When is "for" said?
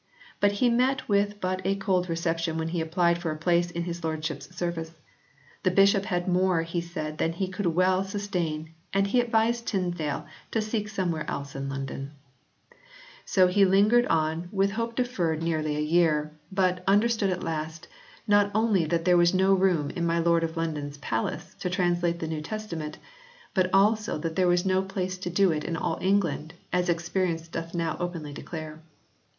3.19-3.29